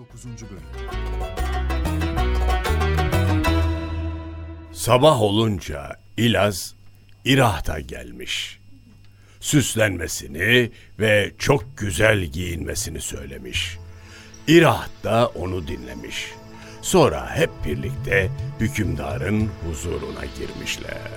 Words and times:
9. 0.00 0.24
Bölüm 0.24 0.62
Sabah 4.72 5.22
olunca 5.22 5.96
İlaz 6.16 6.74
İrah'ta 7.24 7.80
gelmiş. 7.80 8.60
Süslenmesini 9.40 10.70
ve 10.98 11.32
çok 11.38 11.64
güzel 11.76 12.24
giyinmesini 12.24 13.00
söylemiş. 13.00 13.78
İrah 14.48 14.88
da 15.04 15.26
onu 15.26 15.68
dinlemiş. 15.68 16.34
Sonra 16.82 17.36
hep 17.36 17.50
birlikte 17.64 18.30
hükümdarın 18.60 19.50
huzuruna 19.68 20.24
girmişler. 20.38 21.10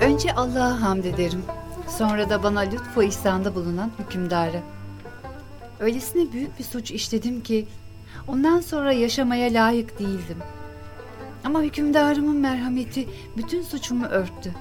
Önce 0.00 0.32
Allah'a 0.32 0.80
hamd 0.80 1.04
ederim. 1.04 1.42
Sonra 1.98 2.30
da 2.30 2.42
bana 2.42 2.60
lütfu 2.60 3.02
ihsanda 3.02 3.54
bulunan 3.54 3.90
hükümdara. 3.98 4.77
Öylesine 5.80 6.32
büyük 6.32 6.58
bir 6.58 6.64
suç 6.64 6.90
işledim 6.90 7.42
ki 7.42 7.66
ondan 8.28 8.60
sonra 8.60 8.92
yaşamaya 8.92 9.54
layık 9.54 9.98
değildim. 9.98 10.38
Ama 11.44 11.62
hükümdarımın 11.62 12.36
merhameti 12.36 13.08
bütün 13.36 13.62
suçumu 13.62 14.06
örttü. 14.06 14.54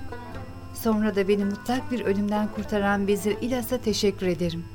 Sonra 0.73 1.15
da 1.15 1.27
beni 1.27 1.45
mutlak 1.45 1.91
bir 1.91 2.01
ölümden 2.01 2.47
kurtaran 2.55 3.07
Vezir 3.07 3.37
İlas'a 3.41 3.77
teşekkür 3.77 4.27
ederim. 4.27 4.65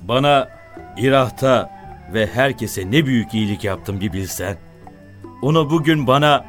Bana 0.00 0.48
İrah'ta 0.96 1.70
ve 2.14 2.26
herkese 2.26 2.90
ne 2.90 3.06
büyük 3.06 3.34
iyilik 3.34 3.64
yaptım 3.64 4.00
bir 4.00 4.12
bilsen. 4.12 4.56
Onu 5.42 5.70
bugün 5.70 6.06
bana 6.06 6.44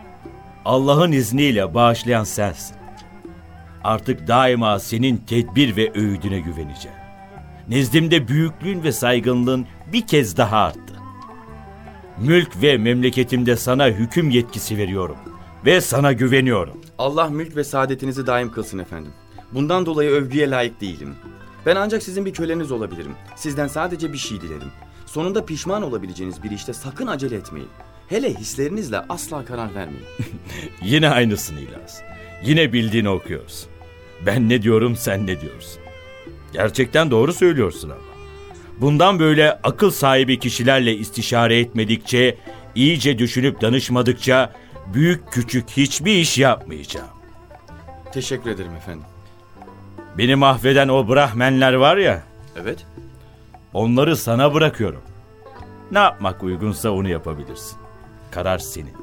Allah'ın 0.66 1.12
izniyle 1.12 1.74
bağışlayan 1.74 2.24
sensin. 2.24 2.76
Artık 3.84 4.28
daima 4.28 4.80
senin 4.80 5.18
tedbir 5.18 5.76
ve 5.76 5.92
öğüdüne 5.96 6.40
güveneceğim. 6.40 6.98
Nezdimde 7.70 8.28
büyüklüğün 8.28 8.84
ve 8.84 8.92
saygınlığın 8.92 9.68
bir 9.94 10.08
kez 10.08 10.38
daha 10.38 10.58
arttı. 10.58 10.94
Mülk 12.18 12.62
ve 12.62 12.78
memleketimde 12.78 13.56
sana 13.56 13.88
hüküm 13.88 14.30
yetkisi 14.30 14.78
veriyorum 14.78 15.16
ve 15.66 15.82
sana 15.82 16.14
güveniyorum. 16.14 16.82
Allah 16.98 17.30
mülk 17.30 17.56
ve 17.56 17.64
saadetinizi 17.64 18.28
daim 18.28 18.52
kılsın 18.52 18.80
efendim. 18.80 19.12
Bundan 19.52 19.86
dolayı 19.86 20.10
övgüye 20.10 20.50
layık 20.50 20.82
değilim. 20.82 21.16
Ben 21.66 21.76
ancak 21.76 22.04
sizin 22.04 22.26
bir 22.26 22.34
köleniz 22.34 22.72
olabilirim. 22.72 23.16
Sizden 23.36 23.68
sadece 23.68 24.14
bir 24.14 24.18
şey 24.18 24.42
dilerim. 24.42 24.72
Sonunda 25.06 25.46
pişman 25.46 25.84
olabileceğiniz 25.84 26.44
bir 26.44 26.52
işte 26.52 26.74
sakın 26.74 27.08
acele 27.08 27.36
etmeyin. 27.36 27.70
Hele 28.08 28.34
hislerinizle 28.34 29.00
asla 29.10 29.46
karar 29.46 29.76
vermeyin. 29.76 30.06
Yine 30.84 31.10
aynısını 31.10 31.60
İlaz. 31.60 32.02
Yine 32.46 32.74
bildiğini 32.74 33.10
okuyoruz. 33.10 33.68
Ben 34.26 34.50
ne 34.50 34.62
diyorum 34.62 34.96
sen 34.96 35.28
ne 35.28 35.42
diyorsun. 35.42 35.89
Gerçekten 36.54 37.12
doğru 37.12 37.34
söylüyorsun 37.34 37.90
ama. 37.90 38.00
Bundan 38.82 39.20
böyle 39.20 39.60
akıl 39.64 39.92
sahibi 39.92 40.40
kişilerle 40.40 40.96
istişare 40.96 41.60
etmedikçe, 41.60 42.38
iyice 42.76 43.18
düşünüp 43.20 43.62
danışmadıkça 43.62 44.54
büyük 44.94 45.32
küçük 45.32 45.70
hiçbir 45.70 46.14
iş 46.14 46.38
yapmayacağım. 46.38 47.08
Teşekkür 48.14 48.50
ederim 48.50 48.76
efendim. 48.76 49.04
Beni 50.18 50.36
mahveden 50.36 50.88
o 50.88 51.10
Brahmenler 51.10 51.74
var 51.74 51.98
ya, 51.98 52.24
Evet. 52.62 52.86
onları 53.74 54.18
sana 54.18 54.54
bırakıyorum. 54.54 55.02
Ne 55.92 56.00
yapmak 56.00 56.44
uygunsa 56.44 56.90
onu 56.90 57.10
yapabilirsin. 57.10 57.78
Karar 58.32 58.58
senin. 58.58 58.94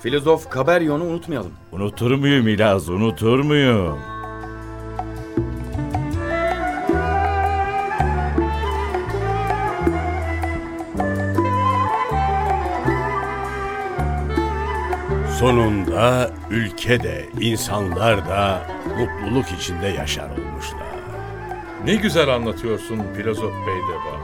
Filozof 0.00 0.50
Kaberyon'u 0.50 1.04
unutmayalım. 1.04 1.52
Unutur 1.72 2.10
muyum 2.10 2.48
İlaz, 2.48 2.88
unutur 2.88 3.38
muyum? 3.40 3.98
Sonunda 15.38 16.30
ülke 16.50 17.02
de 17.02 17.28
insanlar 17.40 18.28
da 18.28 18.66
mutluluk 18.98 19.46
içinde 19.58 19.86
yaşar 19.86 20.30
olmuşlar. 20.30 20.88
Ne 21.84 21.94
güzel 21.94 22.34
anlatıyorsun 22.34 23.02
filozof 23.16 23.52
bey 23.66 23.76
deba. 23.88 24.18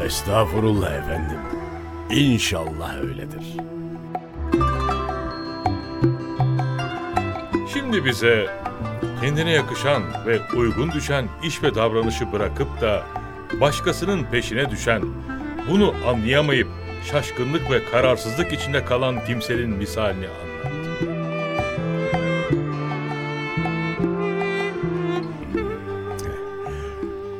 Estağfurullah 0.04 0.92
efendim. 0.92 1.38
İnşallah 2.10 2.98
öyledir. 2.98 3.56
Şimdi 7.72 8.04
bize 8.04 8.46
kendine 9.20 9.50
yakışan 9.50 10.02
ve 10.26 10.40
uygun 10.56 10.92
düşen 10.92 11.28
iş 11.42 11.62
ve 11.62 11.74
davranışı 11.74 12.32
bırakıp 12.32 12.80
da 12.80 13.02
başkasının 13.60 14.24
peşine 14.24 14.70
düşen, 14.70 15.02
bunu 15.70 15.94
anlayamayıp 16.06 16.83
şaşkınlık 17.10 17.70
ve 17.70 17.84
kararsızlık 17.84 18.52
içinde 18.52 18.84
kalan 18.84 19.24
kimsenin 19.24 19.70
misalini 19.70 20.26
anlat. 20.28 20.72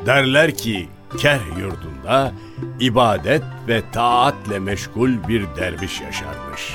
Derler 0.06 0.54
ki 0.54 0.88
kerh 1.18 1.58
yurdunda 1.58 2.32
ibadet 2.80 3.42
ve 3.68 3.82
taatle 3.92 4.58
meşgul 4.58 5.28
bir 5.28 5.46
derviş 5.56 6.00
yaşarmış. 6.00 6.74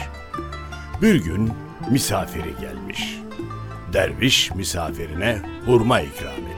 Bir 1.02 1.16
gün 1.16 1.52
misafiri 1.92 2.54
gelmiş. 2.62 3.20
Derviş 3.94 4.52
misafirine 4.56 5.42
hurma 5.66 6.02
ikram 6.02 6.49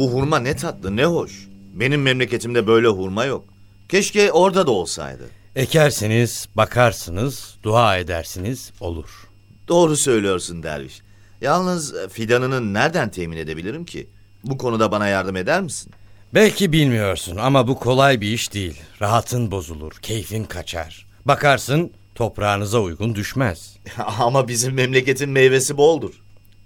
Bu 0.00 0.12
hurma 0.12 0.38
ne 0.38 0.56
tatlı 0.56 0.96
ne 0.96 1.04
hoş. 1.04 1.48
Benim 1.74 2.02
memleketimde 2.02 2.66
böyle 2.66 2.88
hurma 2.88 3.24
yok. 3.24 3.44
Keşke 3.88 4.32
orada 4.32 4.66
da 4.66 4.70
olsaydı. 4.70 5.22
Ekersiniz, 5.56 6.48
bakarsınız, 6.54 7.56
dua 7.62 7.96
edersiniz, 7.96 8.72
olur. 8.80 9.28
Doğru 9.68 9.96
söylüyorsun 9.96 10.62
derviş. 10.62 11.02
Yalnız 11.40 11.94
fidanını 12.12 12.74
nereden 12.74 13.10
temin 13.10 13.36
edebilirim 13.36 13.84
ki? 13.84 14.06
Bu 14.44 14.58
konuda 14.58 14.92
bana 14.92 15.08
yardım 15.08 15.36
eder 15.36 15.60
misin? 15.60 15.92
Belki 16.34 16.72
bilmiyorsun 16.72 17.36
ama 17.36 17.68
bu 17.68 17.78
kolay 17.78 18.20
bir 18.20 18.32
iş 18.32 18.54
değil. 18.54 18.80
Rahatın 19.02 19.50
bozulur, 19.50 19.92
keyfin 20.02 20.44
kaçar. 20.44 21.06
Bakarsın 21.24 21.90
toprağınıza 22.14 22.78
uygun 22.80 23.14
düşmez. 23.14 23.76
Ama 24.18 24.48
bizim 24.48 24.74
memleketin 24.74 25.30
meyvesi 25.30 25.76
boldur. 25.76 26.12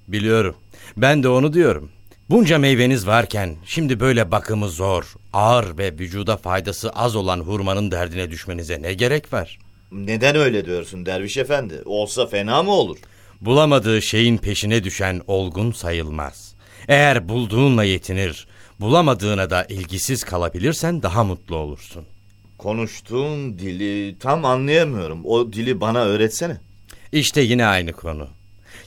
Biliyorum. 0.09 0.55
Ben 0.97 1.23
de 1.23 1.29
onu 1.29 1.53
diyorum. 1.53 1.91
Bunca 2.31 2.59
meyveniz 2.59 3.07
varken 3.07 3.57
şimdi 3.67 4.01
böyle 4.01 4.31
bakımı 4.31 4.69
zor, 4.69 5.15
ağır 5.33 5.79
ve 5.79 5.93
vücuda 5.93 6.37
faydası 6.37 6.91
az 6.91 7.17
olan 7.17 7.41
hurmanın 7.41 7.91
derdine 7.91 8.31
düşmenize 8.31 8.83
ne 8.83 8.95
gerek 8.95 9.33
var? 9.33 9.59
Neden 9.93 10.37
öyle 10.37 10.65
diyorsun 10.65 11.07
derviş 11.07 11.37
efendi? 11.37 11.83
Olsa 11.85 12.27
fena 12.27 12.63
mı 12.63 12.71
olur? 12.71 12.99
Bulamadığı 13.41 14.03
şeyin 14.03 14.37
peşine 14.39 14.85
düşen 14.85 15.21
olgun 15.27 15.73
sayılmaz. 15.73 16.55
Eğer 16.89 17.29
bulduğunla 17.29 17.85
yetinir, 17.85 18.47
bulamadığına 18.81 19.51
da 19.51 19.65
ilgisiz 19.65 20.25
kalabilirsen 20.25 21.03
daha 21.03 21.25
mutlu 21.25 21.57
olursun. 21.57 22.05
Konuştuğun 22.59 23.59
dili 23.59 24.19
tam 24.19 24.45
anlayamıyorum. 24.45 25.21
O 25.25 25.53
dili 25.53 25.81
bana 25.81 26.05
öğretsene. 26.05 26.57
İşte 27.13 27.41
yine 27.41 27.67
aynı 27.67 27.93
konu. 27.93 28.29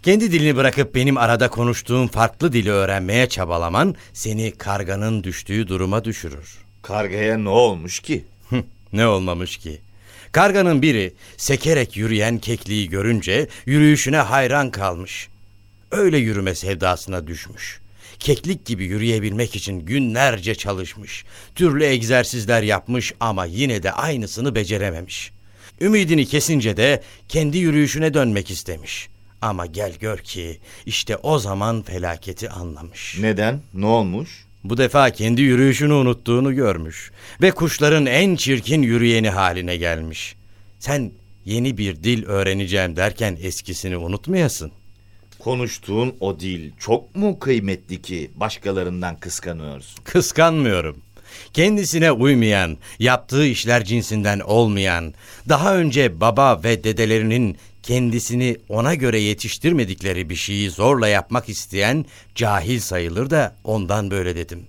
Kendi 0.03 0.31
dilini 0.31 0.55
bırakıp 0.55 0.95
benim 0.95 1.17
arada 1.17 1.49
konuştuğum 1.49 2.07
farklı 2.07 2.53
dili 2.53 2.71
öğrenmeye 2.71 3.29
çabalaman 3.29 3.95
seni 4.13 4.51
karganın 4.51 5.23
düştüğü 5.23 5.67
duruma 5.67 6.05
düşürür. 6.05 6.57
Kargaya 6.81 7.37
ne 7.37 7.49
olmuş 7.49 8.00
ki? 8.00 8.25
Ne 8.94 9.07
olmamış 9.07 9.57
ki? 9.57 9.81
Karganın 10.31 10.81
biri 10.81 11.13
sekerek 11.38 11.97
yürüyen 11.97 12.38
kekliği 12.38 12.89
görünce 12.89 13.47
yürüyüşüne 13.65 14.17
hayran 14.17 14.71
kalmış. 14.71 15.29
Öyle 15.91 16.17
yürüme 16.17 16.56
sevdasına 16.56 17.27
düşmüş. 17.27 17.79
Keklik 18.19 18.65
gibi 18.65 18.85
yürüyebilmek 18.85 19.56
için 19.56 19.79
günlerce 19.85 20.56
çalışmış. 20.56 21.25
Türlü 21.56 21.85
egzersizler 21.85 22.63
yapmış 22.63 23.13
ama 23.19 23.45
yine 23.45 23.83
de 23.83 23.91
aynısını 23.91 24.56
becerememiş. 24.56 25.31
Ümidini 25.81 26.25
kesince 26.25 26.77
de 26.77 27.03
kendi 27.29 27.57
yürüyüşüne 27.57 28.13
dönmek 28.13 28.51
istemiş. 28.51 29.09
Ama 29.42 29.66
gel 29.66 29.94
gör 30.00 30.18
ki 30.18 30.60
işte 30.86 31.18
o 31.18 31.39
zaman 31.39 31.81
felaketi 31.81 32.50
anlamış. 32.50 33.18
Neden? 33.22 33.62
Ne 33.74 33.86
olmuş? 33.86 34.45
Bu 34.63 34.78
defa 34.78 35.10
kendi 35.10 35.42
yürüyüşünü 35.42 35.94
unuttuğunu 35.94 36.56
görmüş 36.56 37.12
ve 37.42 37.51
kuşların 37.51 38.06
en 38.06 38.36
çirkin 38.36 38.81
yürüyeni 38.81 39.30
haline 39.30 39.78
gelmiş. 39.78 40.36
Sen 40.80 41.12
yeni 41.45 41.78
bir 41.78 42.04
dil 42.04 42.25
öğreneceğim 42.25 42.95
derken 42.95 43.38
eskisini 43.42 43.98
unutmayasın. 43.98 44.72
Konuştuğun 45.39 46.16
o 46.19 46.39
dil 46.39 46.72
çok 46.80 47.16
mu 47.16 47.39
kıymetli 47.39 48.01
ki 48.01 48.31
başkalarından 48.36 49.16
kıskanıyorsun? 49.16 50.04
Kıskanmıyorum. 50.04 50.98
kendisine 51.54 52.12
uymayan, 52.12 52.78
yaptığı 53.00 53.45
işler 53.45 53.84
cinsinden 53.84 54.39
olmayan, 54.39 55.13
daha 55.50 55.75
önce 55.75 56.22
baba 56.22 56.63
ve 56.63 56.84
dedelerinin 56.84 57.57
kendisini 57.88 58.57
ona 58.69 58.95
göre 58.95 59.19
yetiştirmedikleri 59.19 60.30
bir 60.30 60.36
şeyi 60.36 60.69
zorla 60.69 61.07
yapmak 61.07 61.50
isteyen 61.50 62.06
cahil 62.36 62.80
sayılır 62.80 63.30
da 63.30 63.56
ondan 63.63 64.12
böyle 64.12 64.36
dedim. 64.36 64.66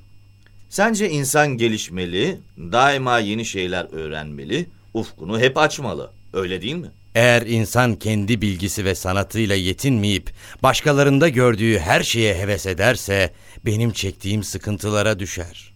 Sence 0.71 1.11
insan 1.11 1.49
gelişmeli, 1.49 2.39
daima 2.59 3.19
yeni 3.19 3.45
şeyler 3.45 3.87
öğrenmeli, 3.93 4.67
ufkunu 4.95 5.41
hep 5.41 5.59
açmalı. 5.59 6.11
Öyle 6.33 6.63
değil 6.63 6.75
mi? 6.75 6.91
Eğer 7.15 7.43
insan 7.43 7.95
kendi 7.95 8.43
bilgisi 8.43 8.85
ve 8.85 8.95
sanatıyla 8.95 9.55
yetinmeyip 9.55 10.31
başkalarında 10.63 11.29
gördüğü 11.29 11.79
her 11.79 12.03
şeye 12.03 12.35
heves 12.35 12.67
ederse 12.67 13.33
benim 13.67 13.93
çektiğim 13.93 14.45
sıkıntılara 14.45 15.19
düşer. 15.19 15.73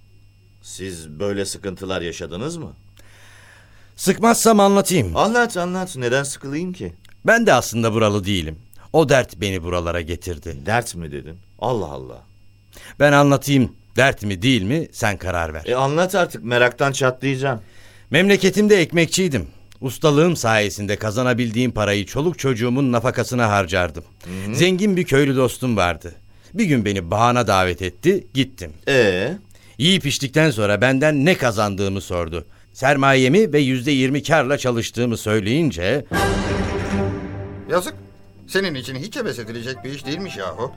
Siz 0.63 1.09
böyle 1.11 1.45
sıkıntılar 1.45 2.03
yaşadınız 2.03 2.57
mı? 2.57 2.73
Sıkmazsam 3.97 4.61
anlatayım. 4.61 5.17
Anlat 5.17 5.57
anlat. 5.57 5.97
Neden 5.97 6.23
sıkılayım 6.23 6.73
ki? 6.73 6.93
Ben 7.27 7.47
de 7.47 7.53
aslında 7.53 7.93
buralı 7.93 8.25
değilim. 8.25 8.57
O 8.93 9.09
dert 9.09 9.41
beni 9.41 9.63
buralara 9.63 10.01
getirdi. 10.01 10.57
Dert 10.67 10.95
mi 10.95 11.13
dedin? 11.13 11.37
Allah 11.59 11.87
Allah. 11.87 12.23
Ben 13.01 13.13
anlatayım. 13.13 13.73
Dert 13.97 14.23
mi 14.23 14.43
değil 14.43 14.63
mi 14.63 14.89
sen 14.93 15.17
karar 15.17 15.55
ver. 15.55 15.63
E 15.67 15.75
anlat 15.75 16.15
artık 16.15 16.45
meraktan 16.45 16.93
çatlayacağım. 16.93 17.61
Memleketimde 18.11 18.81
ekmekçiydim. 18.81 19.47
Ustalığım 19.81 20.37
sayesinde 20.37 20.97
kazanabildiğim 20.97 21.71
parayı 21.71 22.07
çoluk 22.07 22.39
çocuğumun 22.39 22.93
nafakasına 22.93 23.49
harcardım. 23.51 24.05
Zengin 24.53 24.97
bir 24.97 25.05
köylü 25.05 25.37
dostum 25.37 25.77
vardı. 25.77 26.15
Bir 26.55 26.65
gün 26.65 26.85
beni 26.85 27.11
bahana 27.11 27.47
davet 27.47 27.83
etti, 27.83 28.27
gittim. 28.35 28.73
E 28.89 29.29
Yiyip 29.79 30.07
içtikten 30.07 30.51
sonra 30.51 30.81
benden 30.81 31.25
ne 31.25 31.35
kazandığımı 31.37 32.01
sordu. 32.01 32.47
Sermayemi 32.73 33.53
ve 33.53 33.59
yüzde 33.59 33.91
yirmi 33.91 34.23
karla 34.23 34.59
çalıştığımı 34.59 35.17
söyleyince 35.17 36.05
Yazık. 37.73 37.95
Senin 38.49 38.75
için 38.75 38.95
hiç 38.97 39.17
heves 39.17 39.39
edilecek 39.39 39.85
bir 39.85 39.91
iş 39.91 40.07
değilmiş 40.07 40.37
yahu. 40.37 40.73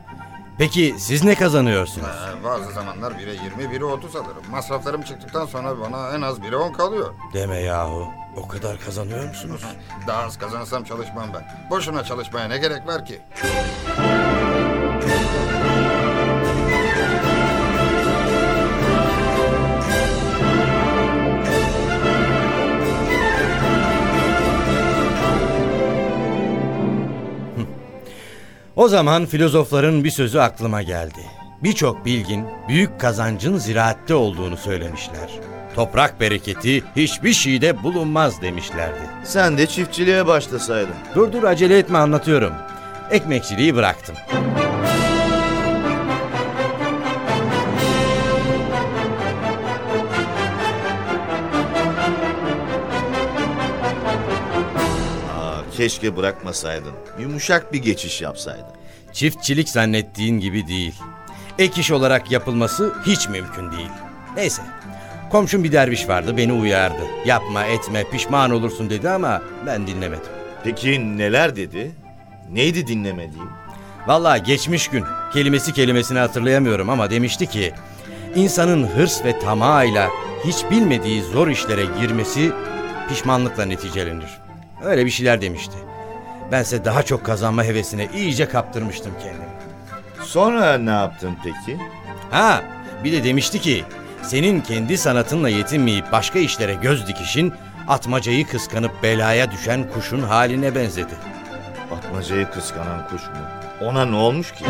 peki 0.58 0.96
siz 1.00 1.24
ne 1.24 1.36
kazanıyorsunuz? 1.36 2.08
Ee, 2.08 2.44
bazı 2.44 2.72
zamanlar 2.72 3.12
1'e 3.12 3.44
20, 3.44 3.64
1'e 3.64 3.84
30 3.84 4.16
alırım. 4.16 4.44
Masraflarım 4.52 5.02
çıktıktan 5.02 5.46
sonra 5.46 5.80
bana 5.80 6.10
en 6.16 6.22
az 6.22 6.40
1'e 6.40 6.56
10 6.56 6.74
kalıyor. 6.74 7.14
Deme 7.34 7.58
yahu 7.58 8.08
o 8.38 8.48
kadar 8.48 8.80
kazanıyor 8.80 9.28
musunuz? 9.28 9.62
Daha 10.08 10.24
az 10.24 10.38
kazansam 10.38 10.84
çalışmam 10.84 11.30
ben. 11.34 11.70
Boşuna 11.70 12.04
çalışmaya 12.04 12.48
ne 12.48 12.58
gerek 12.58 12.88
var 12.88 13.06
ki? 13.06 13.22
O 28.76 28.88
zaman 28.88 29.26
filozofların 29.26 30.04
bir 30.04 30.10
sözü 30.10 30.40
aklıma 30.40 30.82
geldi. 30.82 31.20
Birçok 31.64 32.06
bilgin 32.06 32.46
büyük 32.68 33.00
kazancın 33.00 33.58
ziraatte 33.58 34.14
olduğunu 34.16 34.58
söylemişler. 34.58 35.30
Toprak 35.76 36.20
bereketi 36.20 36.84
hiçbir 36.96 37.34
şeyde 37.34 37.84
bulunmaz 37.84 38.42
demişlerdi. 38.42 39.00
sen 39.24 39.58
de 39.58 39.68
çiftçiliğe 39.68 40.28
başlasaydın. 40.28 40.96
Dur 41.16 41.32
dur 41.32 41.44
acele 41.44 41.78
etme 41.78 41.98
anlatıyorum. 41.98 42.54
Ekmekçiliği 43.12 43.76
bıraktım. 43.76 44.16
Keşke 55.76 56.18
bırakmasaydın. 56.18 56.94
Yumuşak 57.20 57.74
bir 57.74 57.82
geçiş 57.82 58.22
yapsaydın. 58.22 58.76
Çiftçilik 59.14 59.70
zannettiğin 59.70 60.40
gibi 60.40 60.68
değil. 60.68 60.96
Ek 61.60 61.82
iş 61.82 61.92
olarak 61.92 62.32
yapılması 62.32 62.94
hiç 63.06 63.30
mümkün 63.30 63.72
değil. 63.72 63.90
Neyse. 64.36 64.62
Komşum 65.32 65.64
bir 65.64 65.72
derviş 65.72 66.08
vardı 66.08 66.38
beni 66.38 66.54
uyardı. 66.54 67.02
Yapma 67.26 67.66
etme 67.66 68.04
pişman 68.12 68.52
olursun 68.52 68.90
dedi 68.90 69.10
ama 69.10 69.42
ben 69.66 69.88
dinlemedim. 69.88 70.32
Peki 70.64 71.18
neler 71.18 71.56
dedi? 71.56 71.92
Neydi 72.52 72.88
dinlemediğim? 72.88 73.50
Vallahi 74.08 74.44
geçmiş 74.44 74.88
gün 74.88 75.04
kelimesi 75.34 75.74
kelimesini 75.74 76.20
hatırlayamıyorum 76.20 76.90
ama 76.90 77.10
demişti 77.10 77.48
ki 77.48 77.74
insanın 78.36 78.88
hırs 78.88 79.26
ve 79.26 79.40
tamağıyla 79.40 80.10
hiç 80.46 80.56
bilmediği 80.72 81.22
zor 81.24 81.48
işlere 81.48 81.86
girmesi 82.02 82.52
pişmanlıkla 83.10 83.66
neticelenir. 83.66 84.45
Öyle 84.84 85.06
bir 85.06 85.12
şeyler 85.12 85.42
demişti. 85.42 85.78
Bense 86.52 86.86
daha 86.86 87.04
çok 87.04 87.26
kazanma 87.26 87.64
hevesine 87.64 88.08
iyice 88.14 88.50
kaptırmıştım 88.50 89.12
kendimi. 89.24 89.46
Sonra 90.24 90.78
ne 90.78 90.90
yaptın 90.90 91.38
peki? 91.44 91.78
Ha 92.32 92.64
bir 93.04 93.12
de 93.12 93.24
demişti 93.24 93.60
ki 93.62 93.84
senin 94.24 94.62
kendi 94.62 94.98
sanatınla 94.98 95.50
yetinmeyip 95.50 96.12
başka 96.12 96.40
işlere 96.40 96.74
göz 96.74 97.08
dikişin 97.08 97.54
atmacayı 97.88 98.48
kıskanıp 98.48 99.04
belaya 99.04 99.52
düşen 99.52 99.92
kuşun 99.94 100.22
haline 100.22 100.76
benzedi. 100.76 101.14
Atmacayı 101.98 102.52
kıskanan 102.52 103.08
kuş 103.08 103.22
mu? 103.22 103.36
Ona 103.82 104.06
ne 104.06 104.16
olmuş 104.16 104.52
ki? 104.52 104.66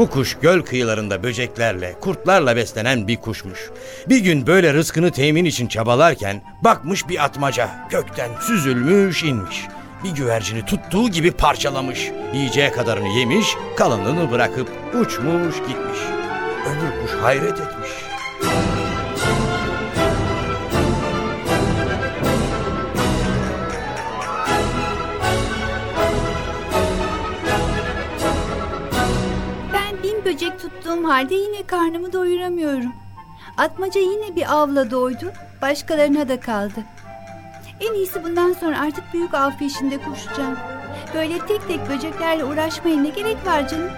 Bu 0.00 0.10
kuş 0.10 0.36
göl 0.42 0.62
kıyılarında 0.62 1.22
böceklerle, 1.22 1.94
kurtlarla 2.00 2.56
beslenen 2.56 3.08
bir 3.08 3.16
kuşmuş. 3.16 3.70
Bir 4.08 4.18
gün 4.18 4.46
böyle 4.46 4.74
rızkını 4.74 5.10
temin 5.10 5.44
için 5.44 5.66
çabalarken 5.66 6.42
bakmış 6.64 7.08
bir 7.08 7.24
atmaca 7.24 7.70
gökten 7.90 8.30
süzülmüş 8.40 9.22
inmiş. 9.22 9.66
Bir 10.04 10.10
güvercini 10.10 10.64
tuttuğu 10.64 11.08
gibi 11.08 11.30
parçalamış. 11.30 12.10
Yiyeceği 12.34 12.72
kadarını 12.72 13.08
yemiş, 13.08 13.46
kalanını 13.76 14.30
bırakıp 14.30 14.68
uçmuş 15.00 15.56
gitmiş. 15.56 15.98
Öbür 16.66 17.02
kuş 17.02 17.12
hayret 17.22 17.60
etmiş. 17.60 17.90
Halde 31.10 31.34
yine 31.34 31.66
karnımı 31.66 32.12
doyuramıyorum. 32.12 32.92
Atmaca 33.56 34.00
yine 34.00 34.36
bir 34.36 34.54
avla 34.54 34.90
doydu, 34.90 35.32
başkalarına 35.62 36.28
da 36.28 36.40
kaldı. 36.40 36.84
En 37.80 37.94
iyisi 37.94 38.24
bundan 38.24 38.52
sonra 38.52 38.80
artık 38.80 39.04
büyük 39.14 39.34
av 39.34 39.50
peşinde 39.58 39.98
koşacağım. 39.98 40.56
Böyle 41.14 41.38
tek 41.38 41.68
tek 41.68 41.88
böceklerle 41.88 42.44
uğraşmaya 42.44 42.96
ne 42.96 43.08
gerek 43.08 43.46
var 43.46 43.68
canım? 43.68 43.90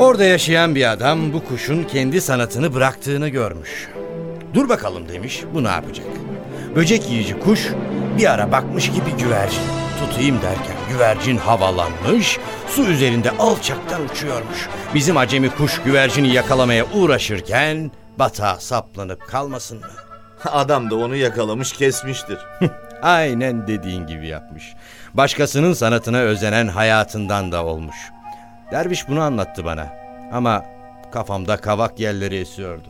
Orada 0.00 0.24
yaşayan 0.24 0.74
bir 0.74 0.90
adam 0.90 1.32
bu 1.32 1.44
kuşun 1.44 1.84
kendi 1.84 2.20
sanatını 2.20 2.74
bıraktığını 2.74 3.28
görmüş. 3.28 3.88
Dur 4.54 4.68
bakalım 4.68 5.08
demiş, 5.08 5.42
bu 5.54 5.64
ne 5.64 5.68
yapacak? 5.68 6.06
Böcek 6.76 7.10
yiyici 7.10 7.38
kuş 7.38 7.68
bir 8.18 8.30
ara 8.30 8.52
bakmış 8.52 8.86
ki 8.86 9.02
bir 9.06 9.24
güvercin. 9.24 9.62
Tutayım 10.00 10.42
derken 10.42 10.76
güvercin 10.88 11.36
havalanmış, 11.36 12.38
su 12.68 12.84
üzerinde 12.84 13.30
alçaktan 13.30 14.04
uçuyormuş. 14.04 14.68
Bizim 14.94 15.16
acemi 15.16 15.50
kuş 15.50 15.82
güvercini 15.82 16.32
yakalamaya 16.32 16.86
uğraşırken 16.94 17.90
batağa 18.18 18.56
saplanıp 18.60 19.28
kalmasın 19.28 19.78
mı? 19.78 19.86
Adam 20.44 20.90
da 20.90 20.96
onu 20.96 21.16
yakalamış 21.16 21.72
kesmiştir. 21.72 22.38
Aynen 23.02 23.66
dediğin 23.66 24.06
gibi 24.06 24.28
yapmış. 24.28 24.64
Başkasının 25.14 25.72
sanatına 25.72 26.18
özenen 26.18 26.68
hayatından 26.68 27.52
da 27.52 27.64
olmuş. 27.64 27.96
Derviş 28.70 29.08
bunu 29.08 29.20
anlattı 29.20 29.64
bana. 29.64 29.92
Ama 30.32 30.64
kafamda 31.12 31.56
kavak 31.56 32.00
yerleri 32.00 32.36
esiyordu. 32.36 32.88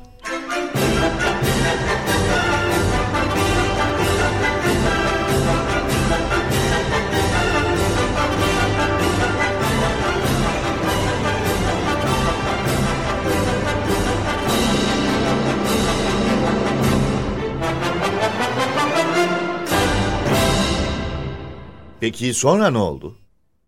Peki 22.00 22.34
sonra 22.34 22.70
ne 22.70 22.78
oldu? 22.78 23.16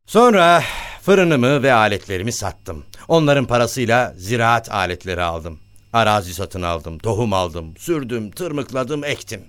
Sonra 0.06 0.62
fırınımı 1.02 1.62
ve 1.62 1.72
aletlerimi 1.72 2.32
sattım. 2.32 2.84
Onların 3.08 3.46
parasıyla 3.46 4.14
ziraat 4.16 4.70
aletleri 4.70 5.22
aldım. 5.22 5.58
Arazi 5.92 6.34
satın 6.34 6.62
aldım, 6.62 6.98
tohum 6.98 7.32
aldım, 7.32 7.74
sürdüm, 7.78 8.30
tırmıkladım, 8.30 9.04
ektim. 9.04 9.40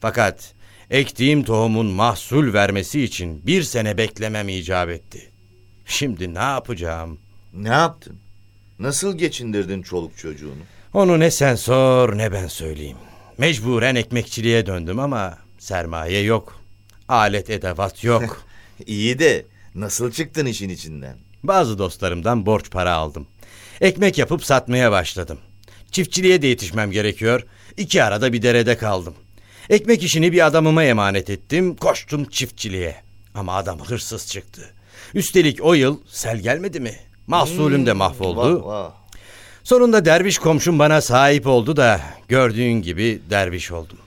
Fakat 0.00 0.52
ektiğim 0.90 1.44
tohumun 1.44 1.86
mahsul 1.86 2.52
vermesi 2.52 3.02
için 3.02 3.46
bir 3.46 3.62
sene 3.62 3.98
beklemem 3.98 4.48
icap 4.48 4.88
etti. 4.88 5.30
Şimdi 5.86 6.34
ne 6.34 6.38
yapacağım? 6.38 7.18
Ne 7.54 7.68
yaptın? 7.68 8.16
Nasıl 8.78 9.18
geçindirdin 9.18 9.82
çoluk 9.82 10.18
çocuğunu? 10.18 10.62
Onu 10.94 11.20
ne 11.20 11.30
sen 11.30 11.54
sor 11.54 12.18
ne 12.18 12.32
ben 12.32 12.46
söyleyeyim. 12.46 12.96
Mecburen 13.38 13.94
ekmekçiliğe 13.94 14.66
döndüm 14.66 14.98
ama 14.98 15.38
sermaye 15.58 16.22
yok. 16.22 16.60
Alet 17.08 17.50
edevat 17.50 18.04
yok. 18.04 18.44
İyi 18.86 19.18
de 19.18 19.44
nasıl 19.74 20.12
çıktın 20.12 20.46
işin 20.46 20.68
içinden? 20.68 21.16
Bazı 21.42 21.78
dostlarımdan 21.78 22.46
borç 22.46 22.70
para 22.70 22.92
aldım. 22.92 23.26
Ekmek 23.80 24.18
yapıp 24.18 24.44
satmaya 24.44 24.92
başladım. 24.92 25.38
Çiftçiliğe 25.92 26.42
de 26.42 26.46
yetişmem 26.46 26.90
gerekiyor. 26.90 27.46
İki 27.76 28.02
arada 28.04 28.32
bir 28.32 28.42
derede 28.42 28.76
kaldım. 28.76 29.14
Ekmek 29.70 30.02
işini 30.02 30.32
bir 30.32 30.46
adamıma 30.46 30.84
emanet 30.84 31.30
ettim. 31.30 31.76
Koştum 31.76 32.24
çiftçiliğe. 32.24 32.96
Ama 33.34 33.54
adam 33.54 33.80
hırsız 33.80 34.26
çıktı. 34.26 34.70
Üstelik 35.14 35.64
o 35.64 35.74
yıl 35.74 35.98
sel 36.08 36.38
gelmedi 36.38 36.80
mi? 36.80 36.96
Mahsulüm 37.26 37.86
de 37.86 37.92
mahvoldu. 37.92 38.64
Vah 38.64 38.66
vah. 38.66 38.92
Sonunda 39.64 40.04
derviş 40.04 40.38
komşum 40.38 40.78
bana 40.78 41.00
sahip 41.00 41.46
oldu 41.46 41.76
da 41.76 42.00
gördüğün 42.28 42.82
gibi 42.82 43.22
derviş 43.30 43.72
oldum. 43.72 43.98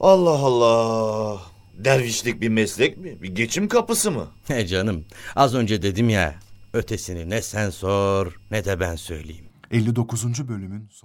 Allah 0.00 0.30
Allah. 0.30 1.55
Dervişlik 1.76 2.40
bir 2.40 2.48
meslek 2.48 2.96
mi? 2.98 3.22
Bir 3.22 3.28
geçim 3.28 3.68
kapısı 3.68 4.10
mı? 4.10 4.28
He 4.48 4.66
canım 4.66 5.04
az 5.36 5.54
önce 5.54 5.82
dedim 5.82 6.08
ya 6.08 6.34
ötesini 6.72 7.30
ne 7.30 7.42
sen 7.42 7.70
sor 7.70 8.40
ne 8.50 8.64
de 8.64 8.80
ben 8.80 8.96
söyleyeyim. 8.96 9.44
59. 9.70 10.48
bölümün 10.48 10.88
sonu. 10.90 10.96